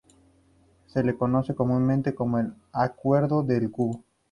[0.87, 4.03] Se le conoce comúnmente como el "Acueducto Del Cubo".